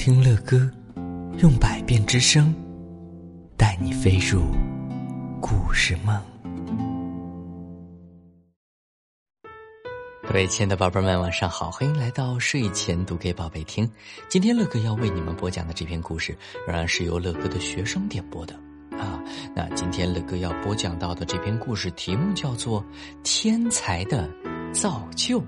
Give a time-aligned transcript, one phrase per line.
[0.00, 0.58] 听乐歌，
[1.42, 2.54] 用百变之声，
[3.54, 4.44] 带你飞入
[5.42, 6.18] 故事梦。
[10.22, 11.70] 各位亲爱的宝贝们，晚上好！
[11.70, 13.86] 欢迎来到睡前读给宝贝听。
[14.26, 16.34] 今天乐哥要为你们播讲的这篇故事，
[16.66, 18.54] 仍然是由乐哥的学生点播的
[18.92, 19.22] 啊。
[19.54, 22.82] 那今天乐哥要播讲到的这篇故事题目叫做
[23.22, 24.26] 《天才的
[24.72, 25.42] 造就》。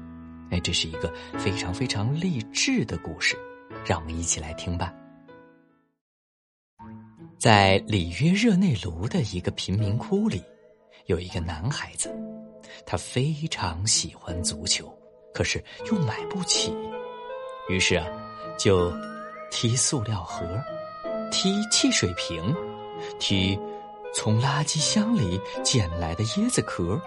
[0.50, 3.34] 哎，这是一个非常非常励志的故事。
[3.85, 4.93] 让我们一起来听吧。
[7.38, 10.43] 在里约热内卢的一个贫民窟里，
[11.06, 12.15] 有一个男孩子，
[12.87, 14.97] 他非常喜欢足球，
[15.34, 16.73] 可是又买不起，
[17.69, 18.06] 于是啊，
[18.56, 18.92] 就
[19.51, 20.47] 踢塑料盒，
[21.33, 22.55] 踢汽水瓶，
[23.19, 23.59] 踢
[24.14, 27.01] 从垃圾箱里捡来的椰子壳。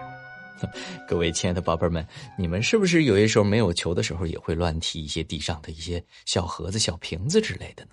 [1.06, 2.06] 各位亲爱的宝贝们，
[2.38, 7.90] 你们是不是有些时候没有球的时候，也会乱踢一些地上的一些小盒子、小瓶子之类的呢？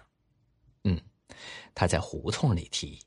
[0.85, 0.99] 嗯，
[1.75, 2.99] 他在胡同里踢，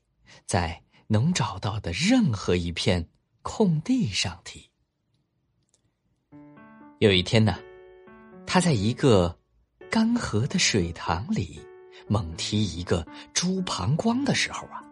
[0.45, 3.07] 在能找到的任何一片
[3.41, 4.69] 空地上踢。
[6.99, 7.59] 有一天呢，
[8.45, 9.37] 他在一个
[9.89, 11.59] 干涸的水塘里
[12.07, 14.83] 猛踢一个猪膀胱的时候啊，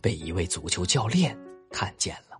[0.00, 1.36] 被一位足球教练
[1.70, 2.31] 看见了。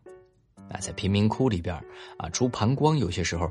[0.72, 1.74] 啊，在贫民窟里边
[2.16, 3.46] 啊，猪膀胱有些时候，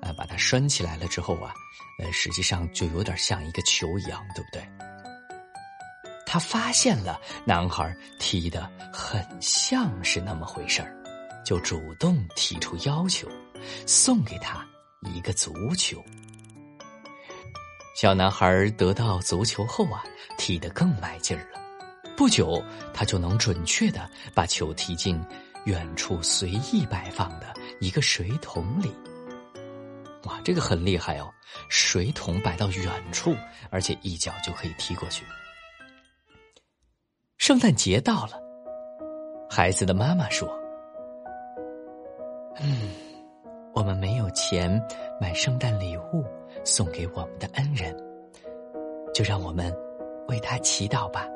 [0.00, 1.52] 啊，把它拴起来了之后啊，
[1.98, 4.62] 呃，实际上就有点像一个球一样，对不对？
[6.24, 10.94] 他发现了男孩踢的很像是那么回事儿，
[11.44, 13.28] 就主动提出要求，
[13.84, 14.64] 送给他
[15.12, 16.00] 一个足球。
[17.96, 20.04] 小男孩得到足球后啊，
[20.38, 21.60] 踢得更卖劲儿了，
[22.16, 22.62] 不久
[22.94, 25.20] 他就能准确的把球踢进。
[25.64, 28.94] 远处随意摆放的一个水桶里，
[30.24, 31.30] 哇，这个很厉害哦！
[31.68, 33.34] 水桶摆到远处，
[33.70, 35.24] 而且一脚就可以踢过去。
[37.38, 38.40] 圣诞节到了，
[39.48, 40.48] 孩子的妈妈说
[42.60, 42.90] ：“嗯，
[43.74, 44.70] 我们没有钱
[45.20, 46.24] 买圣诞礼物
[46.64, 47.96] 送给我们的恩人，
[49.14, 49.74] 就让我们
[50.28, 51.26] 为他祈祷吧。”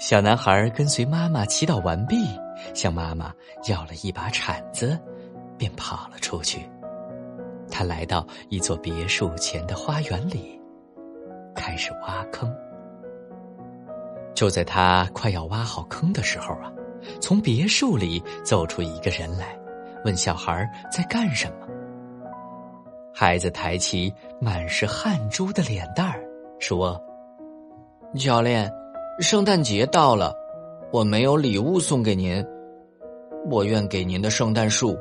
[0.00, 2.26] 小男孩跟随妈妈祈祷完毕，
[2.72, 3.34] 向妈妈
[3.68, 4.98] 要了一把铲子，
[5.58, 6.66] 便跑了出去。
[7.70, 10.58] 他来到一座别墅前的花园里，
[11.54, 12.50] 开始挖坑。
[14.34, 16.72] 就在他快要挖好坑的时候啊，
[17.20, 19.54] 从别墅里走出一个人来，
[20.06, 21.68] 问小孩在干什么。
[23.12, 26.24] 孩子抬起满是汗珠的脸蛋儿，
[26.58, 26.98] 说
[28.16, 28.72] ：“教练。”
[29.20, 30.34] 圣诞节到了，
[30.90, 32.42] 我没有礼物送给您，
[33.50, 34.98] 我愿给您的圣诞树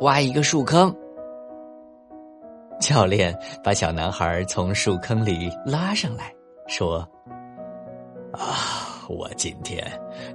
[0.00, 0.94] 挖一个树坑。
[2.78, 3.34] 教练
[3.64, 6.30] 把小男孩从树坑里拉上来，
[6.66, 6.98] 说
[8.32, 9.82] ：“啊，我今天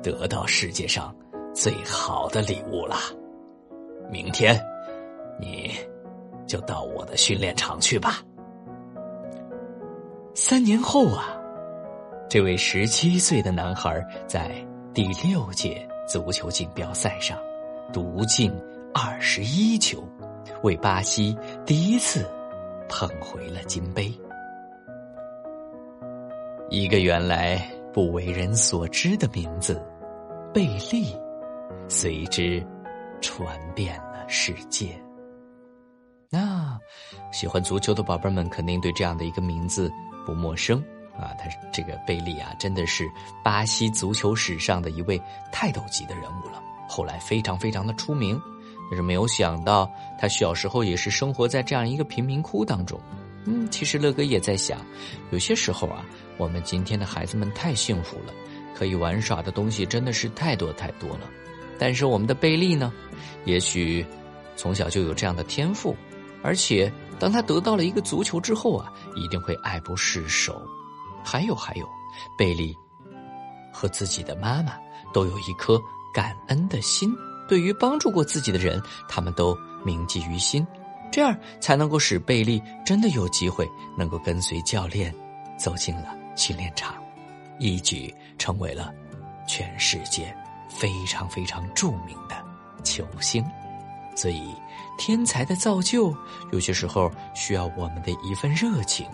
[0.02, 1.16] 得到世界上
[1.54, 2.96] 最好的礼物了，
[4.10, 4.60] 明天
[5.40, 5.72] 你
[6.48, 8.20] 就到我的训练场去吧。”
[10.34, 11.37] 三年后啊。
[12.30, 14.52] 这位十七岁的男孩在
[14.94, 17.40] 第六届足球锦标赛上
[17.94, 18.54] 独进
[18.94, 20.04] 二十一球，
[20.62, 22.30] 为巴西第一次
[22.90, 24.12] 捧回了金杯。
[26.70, 29.82] 一个原来不为人所知的名字——
[30.54, 31.16] 贝利，
[31.88, 32.62] 随之
[33.22, 34.90] 传遍了世界。
[36.30, 36.78] 那
[37.32, 39.90] 喜欢足球的宝贝们肯定对这样的一个名字
[40.26, 40.84] 不陌生。
[41.18, 43.10] 啊，他这个贝利啊，真的是
[43.44, 46.62] 巴西足球史上的一位泰斗级的人物了。
[46.88, 48.40] 后来非常非常的出名，
[48.90, 53.00] 但是没有想到他小时候也是生活在这样一个贫民窟当中。
[53.46, 54.80] 嗯，其实乐哥也在想，
[55.32, 56.06] 有些时候啊，
[56.38, 58.34] 我们今天的孩子们太幸福了，
[58.76, 61.22] 可以玩耍的东西真的是太多太多了。
[61.80, 62.92] 但是我们的贝利呢，
[63.46, 64.06] 也许
[64.56, 65.96] 从小就有这样的天赋，
[66.42, 70.62] 而且当他得到了一个足球之后啊，一定会爱不释手。
[71.28, 71.86] 还有还有，
[72.38, 72.74] 贝利
[73.74, 74.78] 和自己的妈妈
[75.14, 75.78] 都有一颗
[76.14, 77.14] 感恩的心，
[77.50, 79.54] 对于帮助过自己的人，他们都
[79.84, 80.66] 铭记于心，
[81.12, 85.14] 这样才能够使贝利真的有机会能够跟随教练
[85.58, 86.96] 走进了训练场，
[87.60, 88.94] 一举成为了
[89.46, 90.34] 全世界
[90.70, 92.42] 非常非常著名的
[92.86, 93.44] 球星。
[94.16, 94.56] 所以，
[94.98, 96.16] 天才的造就
[96.54, 99.06] 有些时候需要我们的一份热情。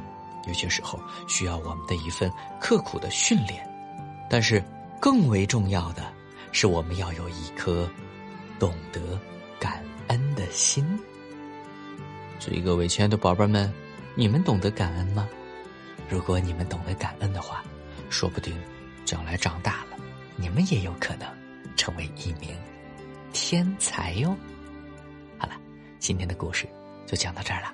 [0.47, 3.67] 有些时候需要我们的一份刻苦的训练，
[4.29, 4.63] 但是
[4.99, 6.13] 更为重要的
[6.51, 7.89] 是，我们要有一颗
[8.59, 9.19] 懂得
[9.59, 10.85] 感恩的心。
[12.39, 13.73] 所以，各位亲爱的宝贝们，
[14.15, 15.27] 你们懂得感恩吗？
[16.09, 17.63] 如果你们懂得感恩的话，
[18.09, 18.53] 说不定
[19.05, 19.97] 将来长大了，
[20.35, 21.27] 你们也有可能
[21.75, 22.55] 成为一名
[23.31, 24.35] 天才哟。
[25.37, 25.53] 好了，
[25.99, 26.67] 今天的故事
[27.07, 27.73] 就讲到这儿了。